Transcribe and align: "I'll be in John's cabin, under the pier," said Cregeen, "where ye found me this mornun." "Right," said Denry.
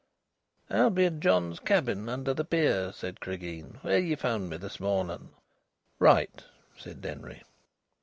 "I'll 0.67 0.89
be 0.89 1.05
in 1.05 1.21
John's 1.21 1.59
cabin, 1.59 2.09
under 2.09 2.33
the 2.33 2.43
pier," 2.43 2.91
said 2.91 3.19
Cregeen, 3.19 3.77
"where 3.83 3.99
ye 3.99 4.15
found 4.15 4.49
me 4.49 4.57
this 4.57 4.79
mornun." 4.79 5.29
"Right," 5.99 6.43
said 6.75 7.01
Denry. 7.01 7.43